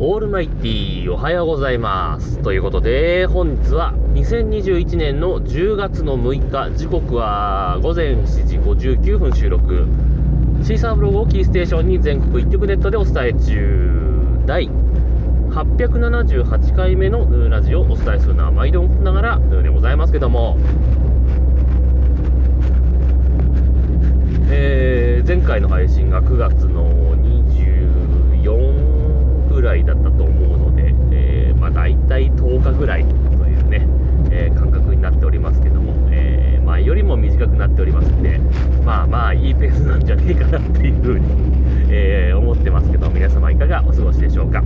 [0.00, 2.42] オールマイティおはようございます。
[2.42, 9.86] ということで本日は2021年の10月の6日時刻は午前7時59分収録。
[10.64, 14.42] シーサーブログをキーステーションに全国一曲ネットでお伝え中。
[14.46, 14.68] 第
[15.50, 20.58] 878回目のヌーラジオをお伝えするのは毎度ながらヌーでございますけども。
[24.50, 27.03] えー、前回の配信が9月の
[29.76, 33.14] いだったと思うので、えー、まあ、大体10日ぐらいと
[33.46, 33.86] いうね、
[34.30, 38.38] えー、感覚になっておりますけども、えー、前よりも短くなっておりますんで
[38.84, 41.26] まあまあいいペースなんじゃねえかなっていうふうに、
[41.90, 44.62] え思ってますけど皆様いかがお過ごしでしょうか。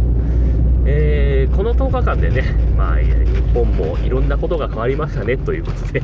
[0.91, 2.43] え、この10日間でね、
[2.77, 3.13] まあ、日
[3.53, 6.03] 本もいろんなことが変わりましたねということで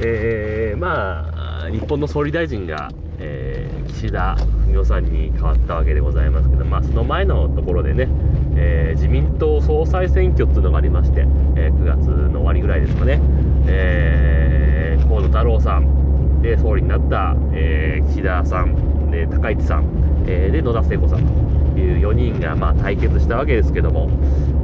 [0.00, 1.30] え、ま
[1.66, 2.90] あ、日本の総理大臣が、
[3.20, 4.36] えー、岸田
[4.66, 8.08] 文雄さんに変わったわけでございますけど、まあ、その前のところでね、
[8.56, 13.20] え自民党総裁選挙っていうのがありまして、え9月の終わりぐらいですかね、
[13.66, 21.48] え河野太郎さんで総理になった、え岸田さんで高市さん、えで野田聖子さんと。
[21.78, 24.08] いう4人がまあ対決したわけですけども、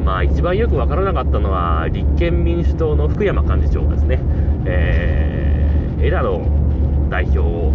[0.05, 4.19] まあ、一番よく分からなかったのは立憲民主党の福山幹事長がですね、
[4.67, 7.73] えー、枝野代表を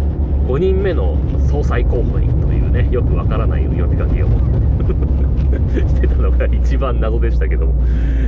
[0.50, 1.16] 5人目の
[1.48, 4.26] 総裁候補にというねよく分からない呼びかけを
[5.86, 7.74] してたのが一番謎でしたけども、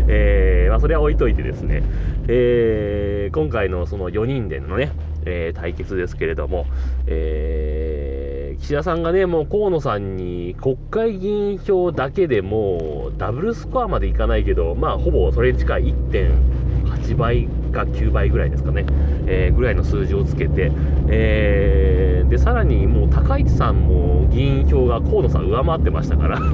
[0.07, 1.83] えー、まあ、それは置いといてですね、
[2.29, 4.93] えー、今回のその4人でのね、
[5.25, 6.67] えー、対決ですけれども、
[7.09, 18.87] えー岸田さんがね、もう河野さんに国会議員票だけでもうダブルスコアまでいかないけど、まあほぼそれに近い1.8倍か9倍ぐらいですかね、
[19.27, 20.71] えー、ぐらいの数字をつけて、
[21.09, 26.39] えー、で、さらにもう高市さんも議員票が河野さん上回ってましたから。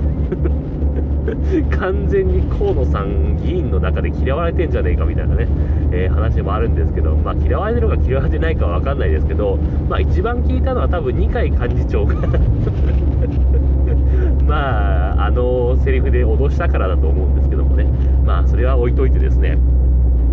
[1.78, 5.46] 完全に河野さん議員の中で嫌われてんじゃねえかみたいなね、
[5.92, 9.56] えー、話もあるんですけど、まあ、嫌われてるか嫌われてないかは分かんないですけど、
[9.88, 12.14] まあ、一番聞いたのは多分二階幹事長が。
[14.48, 17.86] まああのセリフで脅したからだと思うんですけどもね。
[18.26, 19.58] まあそれは置いといてですね。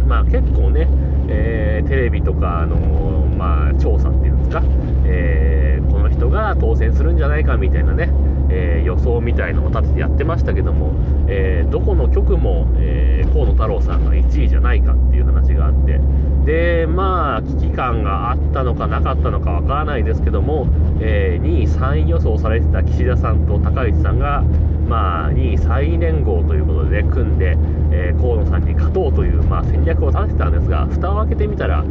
[0.07, 0.87] まあ結構ね、
[1.27, 4.63] えー、テレビとかあの、まあ、調査っていうんですか、
[5.05, 8.09] えー、この人が当選するんじゃないかみたいなね、
[8.49, 10.93] えー、予想みたいのを立ててやってましたけども、
[11.27, 15.99] えー、どこの局も、えー、河野太郎さんが1位じゃないかっていう話があって
[16.45, 20.67] でまあ危機感があったのかなかったのかわからないですけども、
[21.01, 24.43] え2位3位予想されてた岸田さんと高市さんが
[24.87, 27.57] まあ2位3位連合ということで組んで、
[27.91, 31.83] え河野さんに勝とうという、まあ、戦略を立ててたんですが蓋を開けてみたら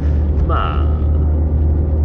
[0.47, 1.14] まあ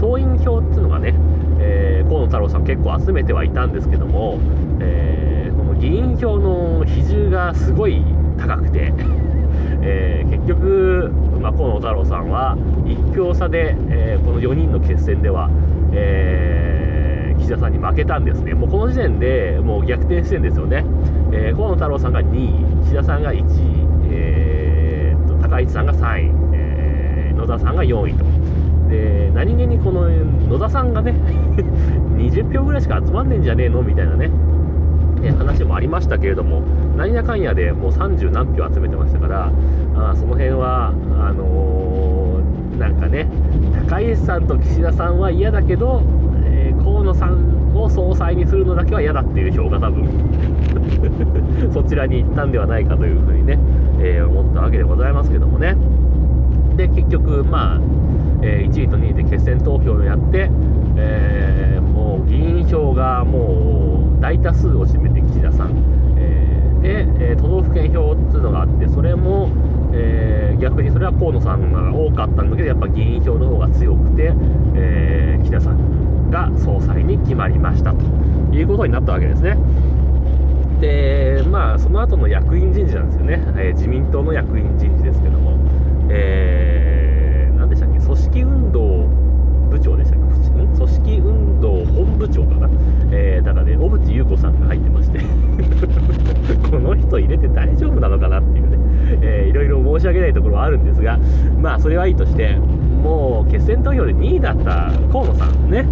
[0.00, 1.15] 党員票っていうのがね
[1.61, 4.38] えー、河野太郎さん結構集めてはいたんですけども、
[4.81, 8.03] えー、この議員票の比重がすごい
[8.38, 8.93] 高くて
[9.83, 15.49] えー、結局、まあ、河野太郎さんは1票差で、えー、この4人の決戦では、
[15.93, 20.84] えー、岸田さんに負けたんですね、もうこの時点でもう逆転してるんですよね、
[21.32, 23.43] え河野太郎さんが2位、岸田さんが1位、
[24.11, 28.30] えー、高市さんが3位、え野田さんが4位と。
[28.91, 31.15] で何気にこの野田さんがね
[32.19, 34.31] 20票ぐらいしか集まんねえんじゃねえのみたいなね
[35.39, 36.62] 話もありましたけれども
[36.97, 39.53] 何やかんやでもう30何票集めてましたから
[39.95, 43.29] あその辺はあのー、なんかね
[43.87, 46.03] 高市さんと岸田さんは嫌だけど、
[46.45, 50.09] えー、河野さんを総裁にするのだけは嫌だっていう票が多分
[51.73, 53.59] そちらに行ったんではないかというふうにね、
[54.00, 55.77] えー、思ったわけでございますけどもね。
[57.10, 57.81] 局まあ
[58.43, 60.50] えー、1位と2位で決選投票をやって、
[60.97, 65.75] えー、もう議員票がもう大多数を占めて岸田さん、
[66.19, 69.50] えー、で、え都道府県票っていうのがあってそれも、
[69.93, 74.32] え逆にそれは河野さんが多かったんだけどやっぱ議員票の方が強くて、
[74.75, 78.04] え岸田さんが総裁に決まりましたと
[78.54, 79.56] いうことになったわけですね。
[80.81, 85.39] でまあその後の役員人事なんですよね、え自民党の役員人事ですけど、
[88.31, 89.06] 織運動
[89.71, 90.27] 部長でしたっけ？
[90.77, 92.69] 組織運動本部長かな、
[93.12, 95.21] えー、だからね小渕優子さんが入ってまして。
[96.71, 98.79] この人入れて大丈夫なのかなっていうね、
[99.23, 101.19] えー、いろいろ申し訳ないところはあるんですが
[101.61, 102.56] まあそれはいいとして
[103.03, 105.85] もう決選投票で2位だった河野さんね、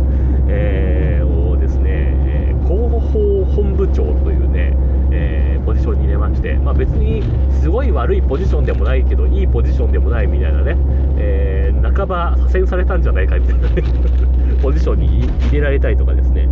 [0.49, 4.77] えー、をですね、え広報本部長というね
[5.11, 7.23] えー、ポジションに入れまして、まあ、別に
[7.61, 10.77] すごい悪いポジションでもないけどいいポジションでもないみたいなね、
[11.19, 13.83] えー、半ば左遷されたんじゃないかみたいな、ね、
[14.63, 16.49] ポジションに入れられたりとかですね。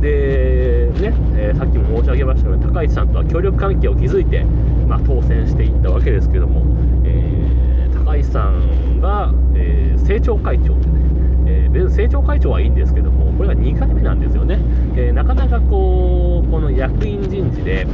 [0.00, 4.44] でね、えー、さっきも申し上げましたように高市さんとは協力関係を築いて、
[4.86, 6.62] まあ、当選していったわけですけども、
[7.04, 11.00] えー、高市さんが、えー、政調会長でね、
[11.46, 14.58] えー、政調会長はいいんですけどもこれが2回目なんですよね、
[14.96, 17.86] えなかなかこうこの役員人事で、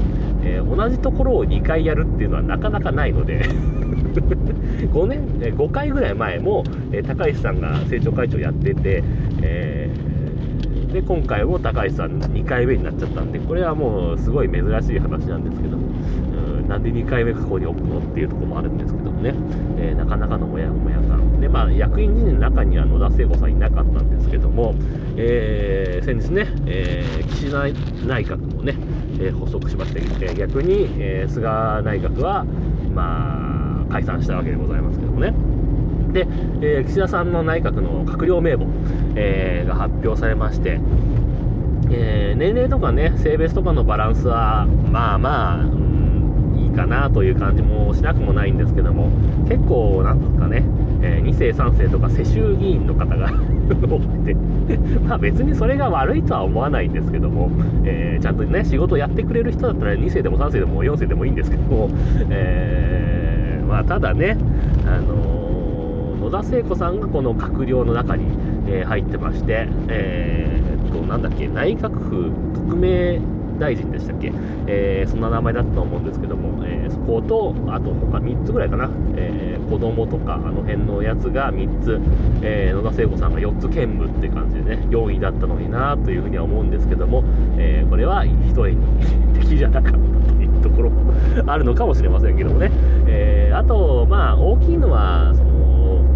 [0.44, 3.42] え同じところを2回やるっていうのはなかなかないので。
[4.12, 9.02] 5年5回ぐらい前も、え高市さんが政調会長やってて、
[9.40, 15.82] えー、で今回も高市さん2回目になっちゃったんでこれはもうすごい珍しい話なんですけどうん。
[16.68, 19.34] なんで2回目ここに置くのっていうところもあるんですけどもね、
[19.78, 24.74] えー、なかなかのもやもや感で、まあ、役員人事の中には野田聖子さんいなかったんですけども、
[25.16, 27.62] えー、先日ね、え岸田
[28.06, 28.76] 内閣もね、
[29.20, 31.42] え発足しまして、え逆に、え菅
[31.82, 32.44] 内閣は
[32.94, 35.34] まあ解散したわけでございますけどもね。
[36.12, 36.26] で、
[36.60, 38.66] えー、岸田さんの内閣の閣僚名簿、
[39.16, 40.78] えー、が発表されまして、
[41.90, 45.91] えー、年齢とかね、性別とかのバランスは、まあまあ、うん、
[46.72, 49.10] かなという感じもしなくもないんですけども、
[49.48, 50.64] 結構、なんですかね、
[51.02, 53.30] えー、2世、3世とか世襲議員の方が
[53.68, 54.36] 多くて
[55.06, 57.50] まあ別にそれが悪いとは思わないんですけども、
[57.84, 61.88] えー、ちゃんとね、仕事やってくれる人だったら2世でも3世でも4世でもいいんですけども、
[62.30, 63.02] えー
[63.72, 64.36] まあ、ただね、
[64.86, 68.26] あの、野田聖子さんがこの閣僚の中に、
[68.68, 73.18] え、入ってまして、えー、っと、なんだっけ、内閣府特命
[73.62, 74.32] 大臣でしたっけ、
[74.66, 82.00] えー、そんな名前だったと思うんですけども、えー、そこと、あと他3つぐらいかな、えー、子供とかあの辺のやつが3つ、
[82.42, 87.22] え野田聖子さんが4つ兼務っていう感じでね、4位だったのになというふうには思うんですけども、
[87.56, 88.84] えこれは一重に
[89.34, 91.12] 敵じゃなかったというところも
[91.46, 92.68] あるのかもしれませんけどもね、
[93.06, 95.51] えあと、まあ、大きいのは、その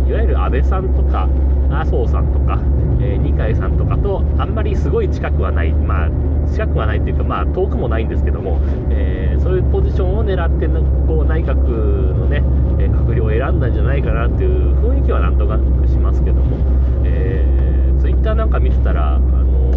[0.06, 1.28] いわゆる安倍さんとか、
[1.70, 2.60] 麻生さんとか、
[3.00, 6.10] え二階さんとかとあんまりすごい近くはない、まあ、
[6.50, 8.60] 近くはないっていうか、まあ、遠くもないんですけども、
[8.90, 12.42] えー、そういうポジションを狙ってこう内閣のね、
[12.78, 16.56] え閣僚を選んだんじゃないかなっていう雰囲気はなんとなくしますけども、
[17.04, 19.72] えー、ツイッターなんか見てたら、あの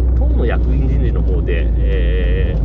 [0.00, 2.56] ー、党の役員人事の方で、え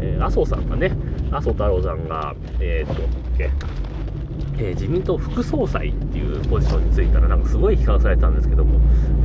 [0.00, 0.92] ー、麻生さんがね、
[1.30, 3.02] 麻生太郎さんが、えー、っと、
[4.58, 8.80] えー、自民党副総裁っていうポジションについたらなんかすごい批判されたんですけども、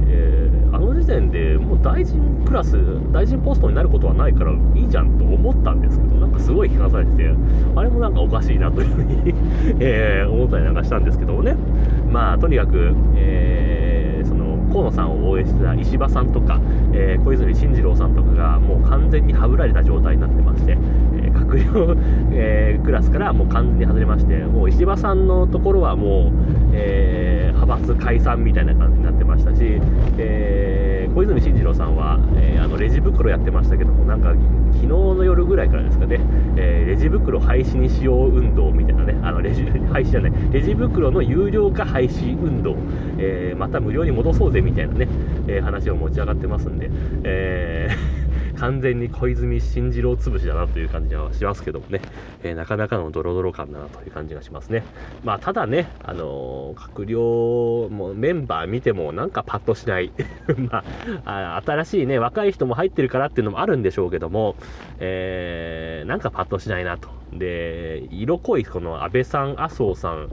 [0.08, 2.78] えー、あの時点でもう大臣クラス
[3.12, 7.30] 大臣ポストになることはないからいいじゃんと思ったんですけどなんかすごい批判されてて
[7.76, 9.34] あれもなんかおかしいなというふうに
[9.80, 11.56] えー、思ったりなんかしたんですけどもね。
[12.12, 16.60] まあとにかく、えー、その河野さんを応援してた石破さんとか、
[16.94, 20.78] えー、小泉進次郎さんとかがもう完全にはぶられた状態になってまして、
[21.50, 21.98] 閣僚、
[22.32, 26.32] えー、クラスからもう完全に外れましてもう石破さんのところはもう、
[26.74, 29.80] え派閥解散みたいな感じになってましたし、
[30.18, 34.30] え小泉進次郎さんは、えあのレジ袋やってましたけどもなんか
[34.74, 36.20] 昨日の夜ぐらいからですかね、
[36.56, 42.76] えレジ袋廃止にしよう運動みたいなねあのレジ廃止じゃないレジ袋の有料化廃止運動、
[43.18, 45.08] えまた無料に戻そうぜみたいなね、
[45.48, 46.90] えー、話を持ち上がってますんで、
[47.24, 48.29] えー
[48.60, 52.02] 完全に小泉進次郎潰しだなという感じはしますけどもね、
[52.44, 54.84] えー、なかなかのドロドロ感だなという感じがしますね。
[55.24, 60.12] まあ、ただね、あのー、閣僚もメンバー見てもなんかパッとしない。
[60.70, 60.84] ま
[61.26, 64.56] あ、新しいね、若い人も入ってるからっていうのもあるんでしょうけども、
[65.00, 67.10] えー、なんかパッとしないなと。
[67.34, 70.30] で、色濃いこの安倍さん、麻生さん、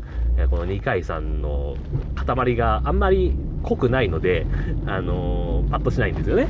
[0.51, 1.77] この二階さんの
[2.15, 4.47] 塊があんまり濃くないので、
[4.87, 6.49] あのー、パッとしないんですよね。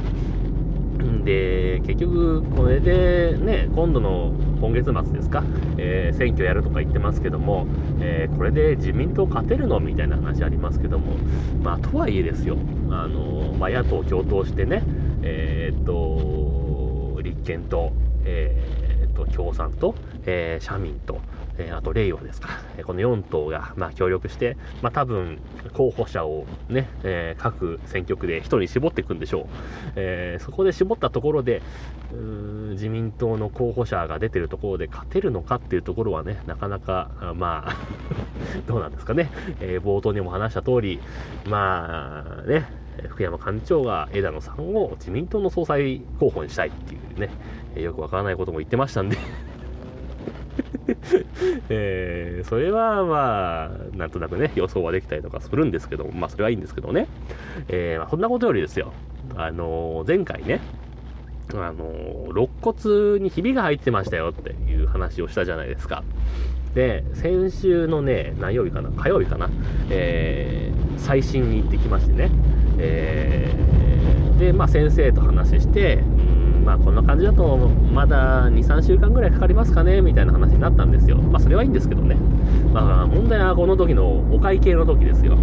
[1.25, 5.43] で、結局、これでね、今度の今月末ですか、
[5.77, 7.67] えー、選挙やるとか言ってますけども、
[8.01, 11.17] えー、これで自民党勝てるのみたいな話ありますけども、
[11.63, 12.57] まあ、とはいえですよ、
[12.91, 14.83] あのまあ、野党共闘してね、
[15.23, 17.93] えー、っと、立憲と、
[18.25, 21.21] えー、っと、共産と、え社民と、
[21.59, 25.39] えー、あと、令和ですか、えこの4党が、まあ、協力して、まあ、多分、
[25.73, 29.47] 候補者をね、えー、各選挙区で1人絞っていくんでしょう。
[29.97, 31.63] えー、そこで絞ったところで、
[32.71, 37.77] 自民党の候補者が出てるところで勝てるのかっていうところはね、なかなか、まあ
[38.67, 39.31] どうなんですかね。
[39.61, 41.01] え冒頭にも話した通り、
[41.49, 42.67] まあね、
[43.09, 47.31] 福山幹事長が枝野さんを自民党の総裁候補にしたいっていうね、
[47.83, 49.17] よくわからないことも言ってましたんで
[51.69, 57.09] えー、それはまあ、なんとなくね、予想はできたりとかするんですけども、まあそれはいいんですけどね。
[57.69, 58.93] えー、まあ、そんなことよりですよ、
[59.37, 60.61] あのー、前回ね、
[61.55, 66.03] あの、肋骨にひびが入ってましたよっていう話をしたじゃないですか。
[66.75, 69.49] で、先週のね、何曜日かな、火曜日かな、
[69.91, 72.31] えー、最新に行ってきましてね、
[72.79, 76.03] えー、で、まあ先生と話して、
[76.67, 77.57] まあこんな感じだと
[77.95, 81.17] まだ23週間ぐらいかかりますかねみたいな話になったんですよ。
[81.17, 82.17] まあそれはいいんですけどね。
[82.73, 85.39] まあ問題はこの時のお会計の時ですよ。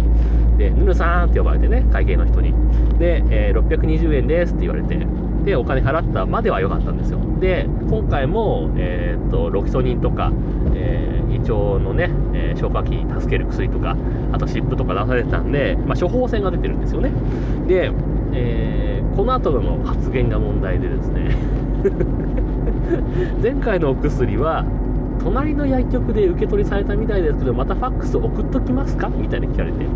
[0.58, 2.52] でヌヌさんって呼ばれてね会計の人に。
[2.98, 5.06] で、えー、620円ですって言われて。
[5.44, 7.18] でお金払ったまでは良かったんですよ。
[7.40, 10.32] で今回も、えーと、ロキソニンとか、
[10.74, 13.94] えー、胃腸のね、えー、消化器助ける薬とか
[14.32, 17.12] あと湿布とか出されてたんで、まあ、処方箋が出てるんですよね。
[17.66, 17.92] で、
[18.34, 21.36] えー、この後の発言が問題でですね。
[23.42, 24.64] 前回のお薬は
[25.22, 29.08] 隣の薬局で受け取りされたみたいですけどまたファックス送っときますか？
[29.08, 29.86] みたいに聞かれて。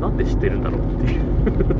[0.00, 1.20] なんで知ってるんだろうっていう。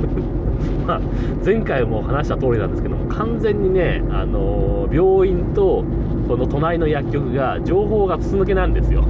[0.87, 1.01] まあ、
[1.45, 5.85] 前回も話した通りなんですけども完全にね、あのー、病院と
[6.29, 9.05] この隣の薬局が情報が筒抜けなんですよ。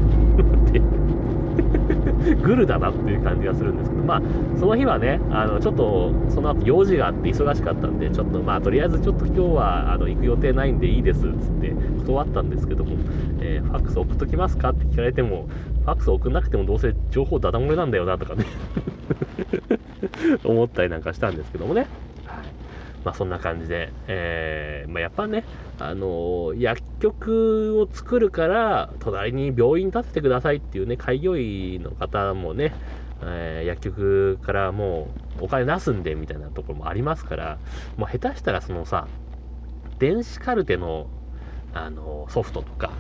[2.45, 4.23] グルだなっていう感じがするんですけど、まあ、
[4.59, 12.97] その日はね、あのちょっとその後用事があって忙しかったんで、ちょっとまあ、とりあえずちょっと今日はあの行く予定ないんでいいですっつって断ったんですけども、
[13.41, 15.49] えー、ファックス送っときますかって聞かれても、
[15.85, 18.45] ファックス送んなくてもどうせ情報ダダ漏れなんだよなとかね
[20.45, 21.87] 思ったりなんかしたんですけどもね。
[23.05, 25.45] まあ、そんな感じで、えー、まあ、やっぱね、
[25.79, 32.73] あのー、薬局を作るから、隣に病院建ててくださいっていうね、開業医の方もね、
[33.23, 35.09] えー、薬局からも
[35.41, 37.59] うお金出すんでみたいなところもありますから、
[37.97, 39.07] もう下手したらそのさ、
[39.99, 41.07] 電子カルテの
[41.77, 42.93] あのソフトとか、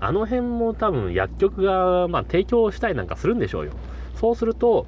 [0.00, 3.72] あの辺も多分薬局が、まあ、提供したりなんかするんでしょうよ。
[4.16, 4.86] そうすると、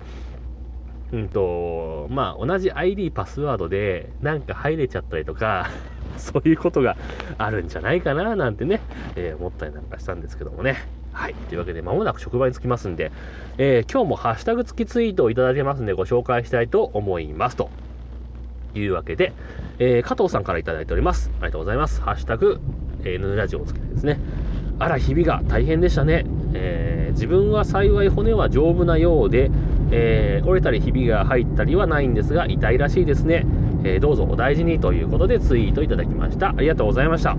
[1.14, 5.70] うんと、まあ、同じ ID パスワードでなんか入れちゃったりとか
[6.18, 6.96] そういうことが
[7.38, 8.80] あるんじゃないかななんてね、
[9.14, 10.76] えー、思ったりなんかしたんですけどもね。
[11.12, 11.34] はい。
[11.48, 13.12] というわけで、まもなく職場に着きますんで、
[13.56, 17.56] えー、今日もハッシュタグ付きツイートをいただいてますんで、ご紹介したいと思います。
[17.56, 17.70] と
[18.74, 19.32] いうわけで、
[19.78, 21.30] えー、加藤さんからいただいております。
[21.40, 22.00] ありがとうございます。
[22.02, 22.60] ハッシュタグ、
[23.04, 24.18] N ラジオをつけてですね。
[24.80, 26.24] あら、日々が大変でしたね。
[26.52, 29.52] えー、自分は幸い骨は丈夫なようで、
[29.90, 33.46] えー、折れたりひびが入ったりはないんですが痛いらしいですね、
[33.84, 36.48] えー、どうぞお大事にということでツイートいただきました。
[36.48, 37.30] ありがとうございました。
[37.30, 37.38] はい、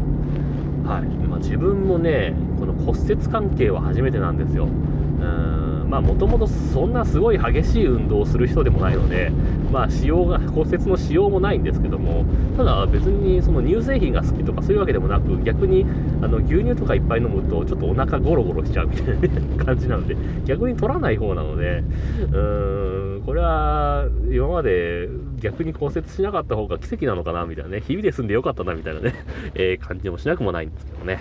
[1.27, 4.65] まあ、自分もねこの骨折関係は初めてなんですよ。
[4.65, 5.87] うん。
[5.89, 9.31] まあもともとそんなすごい激しい運動をする人でもないので、
[9.75, 12.23] まあ使用が、骨折の使用もないんですけども、
[12.55, 15.85] ただ別にその乳製品が好きとかそういうわけでもなく、逆に
[16.21, 19.19] あの牛乳とかいっぱい飲むとちょっとお腹ゴロゴロしちゃうみたい
[19.57, 20.15] な感じなので、
[20.47, 21.83] 逆に取らない方なので、
[22.21, 25.09] うーん、これは今まで
[25.41, 29.13] 逆に骨折しなかった方が奇跡なのかなみたいなね、日々で済んでよかったなみたいなね、
[29.55, 31.19] えー、感じもしなくもないんですけどね。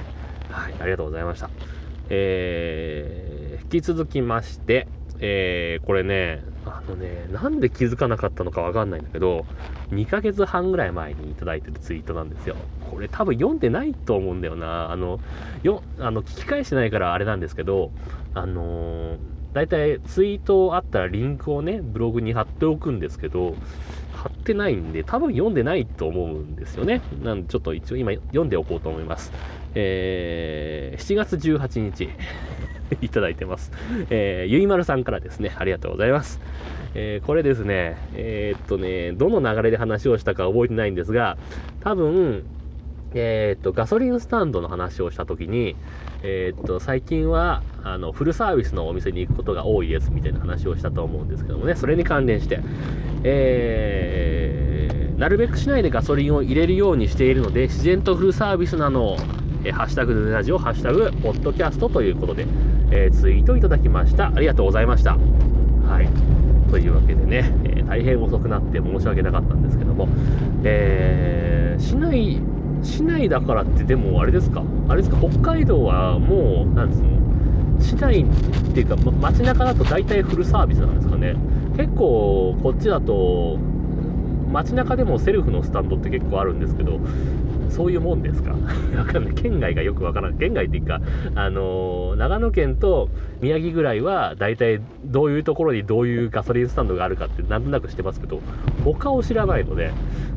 [0.49, 1.51] はい、ありがとうございました。
[2.09, 4.87] えー、引き続きまして、
[5.19, 9.45] えー、これね、あのね、なんで気づかなかったのかわかんないんだけど、
[9.91, 12.57] 2ヶ月半ぐらい前にいただいてるツイートなんですよ。
[12.91, 14.91] これ多分読んでないと思うんだよな。
[14.91, 15.21] あの、
[15.63, 17.91] よ、あの、聞き返してないからあれなんですけど、
[18.35, 19.19] あのー、
[19.53, 23.55] 大体ツイートあったらリンクをね、ブログに貼っておくんですけど、
[24.13, 27.03] 貼ってないんで、多分読んでないと思うんですよね。
[27.23, 29.33] なんで、ちょっと一応今読んでおこうと思います。
[29.75, 32.09] えー、7月18日
[33.01, 33.73] いただいてます。
[34.11, 36.41] えー、ゆいまるさんからですね、ありがとうございます。
[36.95, 41.37] えー、これですね、えー、っとね、どの流れで話をしたか覚えてないんですが、
[41.81, 42.45] 多分、
[43.15, 45.77] えー、っと、ガソリンスタンドの話をしたときに、
[46.23, 52.61] えー、っと、最近は、あの、フルサービスのお店に行くことが多いですみたいな話をしたと思うんですけどもね、それに関連して、
[53.23, 59.17] えー、なるべくしないでガソリンを入れるようにしているので、自然とフルサービスなのを
[59.65, 62.47] えー、ハッシュタグラジオ、ハッシュタグ、ポッドキャストということで、
[62.91, 64.31] え、ツイートいただきました。
[64.35, 65.13] ありがとうございました。
[65.13, 66.71] はい。
[66.71, 70.07] というわけでね、え、大変遅くなって申し訳なかったんですけども、
[70.65, 72.39] えー、市内、
[72.83, 74.63] 市内だからってでもあれですか？
[74.89, 75.19] あれですか？
[75.19, 77.15] 北海道はもう、なんですの？
[77.81, 78.27] 市内っ
[78.75, 81.35] ていうか、ま、街中だと大体フルサービスなんですかね。
[81.77, 83.59] 結構こっちだと
[84.53, 87.01] 街中でもセルフのスタンドって結構あるんですけど
[87.71, 88.53] そういうもんですか？
[88.97, 89.35] わかんない。
[89.35, 90.39] 県外がよくわからない。
[90.39, 91.01] 県外っていうか、
[91.35, 93.09] あのー、長野県と
[93.41, 98.41] 宮城ぐらいは、大体どういうところにどういうガソリンスタンドがあるかってなんとなくしてますけど、
[98.85, 99.91] 他を知らないので、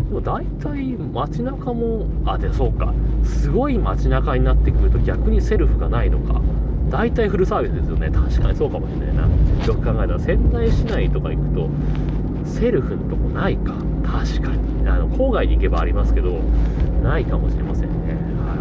[0.10, 2.93] でも大体街中も、あ、で、そうか。
[3.24, 6.41] すごい街中になってくると逆にセルフがないのか。
[6.89, 8.10] 大体フルサービスですよね。
[8.10, 9.24] 確かにそうかもしれないな。
[9.67, 11.69] よく考えたら、仙台市内とか行くと、
[12.46, 13.74] セルフのとこないか。
[14.12, 14.88] 確かに。
[14.88, 16.40] あの郊外に行けばありますけど、
[17.04, 18.07] ないかもしれませんね。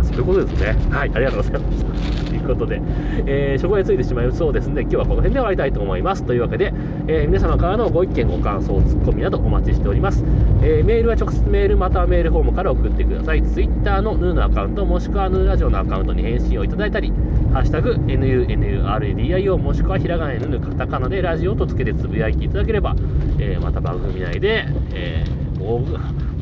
[0.06, 0.76] そういうことですね。
[0.90, 2.26] はいありがとうございました。
[2.26, 2.80] ということで、
[3.26, 6.24] えー、職場についてしまいそうですので今日はこの辺で終わりたいと思います。
[6.24, 6.72] というわけで、
[7.08, 10.24] えー、皆様からのご意見ご感想ツッコミなどお待ちしております、
[10.62, 13.42] えー、メールは直接メールまたはメールフォームから送ってください。
[13.42, 17.12] Twitter のヌーのアカウントもしくはヌーラジオのアカウントに返信をいただいたり
[17.52, 22.94] ハッシュタグ NUNURADIO もしくはひらがなヌヌカタカナでラジオとつけてつぶやいていただければ、
[23.38, 25.64] えまた番組内で、えー、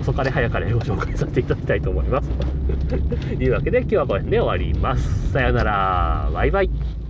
[0.05, 2.29] 遅かれ早かれご紹介させていただきたいと思います。
[2.29, 5.33] というわけで今日はこれで終わります。
[5.33, 6.31] さようなら。
[6.31, 7.04] バイバイ。